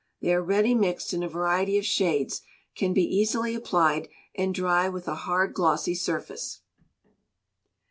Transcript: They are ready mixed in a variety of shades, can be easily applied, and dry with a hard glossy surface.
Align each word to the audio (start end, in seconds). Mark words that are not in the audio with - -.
They 0.19 0.33
are 0.33 0.41
ready 0.41 0.73
mixed 0.73 1.13
in 1.13 1.21
a 1.21 1.29
variety 1.29 1.77
of 1.77 1.85
shades, 1.85 2.41
can 2.75 2.91
be 2.91 3.03
easily 3.03 3.53
applied, 3.53 4.07
and 4.33 4.51
dry 4.51 4.89
with 4.89 5.07
a 5.07 5.13
hard 5.13 5.53
glossy 5.53 5.93
surface. 5.93 6.61